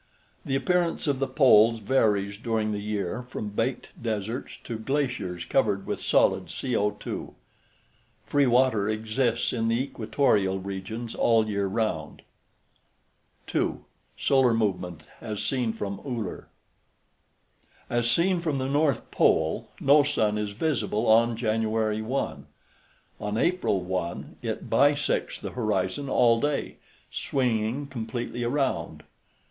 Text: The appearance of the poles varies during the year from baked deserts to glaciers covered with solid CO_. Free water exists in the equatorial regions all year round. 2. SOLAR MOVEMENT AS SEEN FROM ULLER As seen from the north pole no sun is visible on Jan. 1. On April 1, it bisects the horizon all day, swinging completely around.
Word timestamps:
The 0.45 0.55
appearance 0.55 1.05
of 1.05 1.19
the 1.19 1.27
poles 1.27 1.79
varies 1.79 2.35
during 2.35 2.71
the 2.71 2.79
year 2.81 3.21
from 3.21 3.49
baked 3.49 3.89
deserts 4.01 4.57
to 4.63 4.79
glaciers 4.79 5.45
covered 5.45 5.85
with 5.85 6.01
solid 6.01 6.47
CO_. 6.47 7.35
Free 8.25 8.47
water 8.47 8.89
exists 8.89 9.53
in 9.53 9.67
the 9.67 9.79
equatorial 9.79 10.57
regions 10.59 11.13
all 11.13 11.47
year 11.47 11.67
round. 11.67 12.23
2. 13.45 13.85
SOLAR 14.17 14.55
MOVEMENT 14.55 15.03
AS 15.21 15.43
SEEN 15.45 15.71
FROM 15.71 16.01
ULLER 16.03 16.47
As 17.87 18.09
seen 18.09 18.39
from 18.39 18.57
the 18.57 18.69
north 18.69 19.11
pole 19.11 19.67
no 19.79 20.01
sun 20.01 20.35
is 20.35 20.53
visible 20.53 21.05
on 21.05 21.37
Jan. 21.37 21.69
1. 21.69 22.45
On 23.19 23.37
April 23.37 23.81
1, 23.83 24.37
it 24.41 24.67
bisects 24.67 25.39
the 25.39 25.51
horizon 25.51 26.09
all 26.09 26.39
day, 26.41 26.77
swinging 27.11 27.85
completely 27.85 28.43
around. 28.43 29.03